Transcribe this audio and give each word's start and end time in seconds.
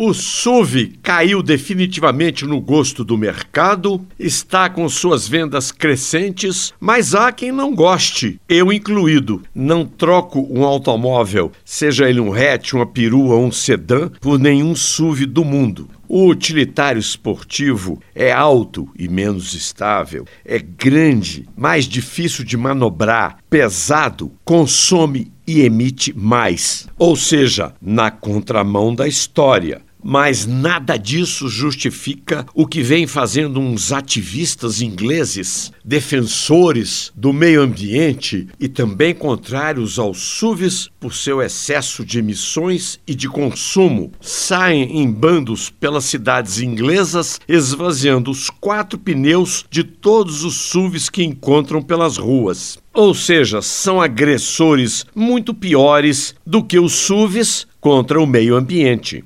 O 0.00 0.14
SUV 0.14 0.92
caiu 1.02 1.42
definitivamente 1.42 2.46
no 2.46 2.60
gosto 2.60 3.02
do 3.02 3.18
mercado, 3.18 4.00
está 4.16 4.70
com 4.70 4.88
suas 4.88 5.26
vendas 5.26 5.72
crescentes, 5.72 6.72
mas 6.78 7.16
há 7.16 7.32
quem 7.32 7.50
não 7.50 7.74
goste, 7.74 8.40
eu 8.48 8.72
incluído. 8.72 9.42
Não 9.52 9.84
troco 9.84 10.46
um 10.48 10.62
automóvel, 10.62 11.50
seja 11.64 12.08
ele 12.08 12.20
um 12.20 12.32
hatch, 12.32 12.74
uma 12.74 12.86
perua 12.86 13.34
ou 13.34 13.44
um 13.44 13.50
sedã, 13.50 14.08
por 14.20 14.38
nenhum 14.38 14.72
SUV 14.76 15.26
do 15.26 15.44
mundo. 15.44 15.90
O 16.08 16.28
utilitário 16.28 17.00
esportivo 17.00 18.00
é 18.14 18.30
alto 18.30 18.88
e 18.96 19.08
menos 19.08 19.52
estável, 19.52 20.24
é 20.44 20.60
grande, 20.60 21.48
mais 21.56 21.86
difícil 21.86 22.44
de 22.44 22.56
manobrar, 22.56 23.38
pesado, 23.50 24.30
consome 24.44 25.32
e 25.44 25.62
emite 25.62 26.16
mais. 26.16 26.86
Ou 26.96 27.16
seja, 27.16 27.74
na 27.82 28.12
contramão 28.12 28.94
da 28.94 29.08
história. 29.08 29.87
Mas 30.02 30.46
nada 30.46 30.96
disso 30.96 31.48
justifica 31.48 32.46
o 32.54 32.66
que 32.66 32.82
vem 32.82 33.06
fazendo 33.06 33.58
uns 33.58 33.92
ativistas 33.92 34.80
ingleses, 34.80 35.72
defensores 35.84 37.12
do 37.16 37.32
meio 37.32 37.62
ambiente 37.62 38.48
e 38.60 38.68
também 38.68 39.14
contrários 39.14 39.98
aos 39.98 40.18
SUVs 40.18 40.88
por 41.00 41.14
seu 41.14 41.42
excesso 41.42 42.04
de 42.04 42.18
emissões 42.18 42.98
e 43.06 43.14
de 43.14 43.28
consumo. 43.28 44.12
Saem 44.20 45.00
em 45.00 45.10
bandos 45.10 45.70
pelas 45.70 46.04
cidades 46.04 46.60
inglesas, 46.60 47.40
esvaziando 47.48 48.30
os 48.30 48.50
quatro 48.50 48.98
pneus 48.98 49.64
de 49.70 49.82
todos 49.82 50.44
os 50.44 50.54
SUVs 50.54 51.08
que 51.08 51.24
encontram 51.24 51.82
pelas 51.82 52.16
ruas. 52.16 52.78
Ou 52.94 53.14
seja, 53.14 53.62
são 53.62 54.00
agressores 54.00 55.06
muito 55.14 55.54
piores 55.54 56.34
do 56.44 56.64
que 56.64 56.78
os 56.78 56.92
SUVs 56.92 57.66
contra 57.80 58.20
o 58.20 58.26
meio 58.26 58.56
ambiente. 58.56 59.24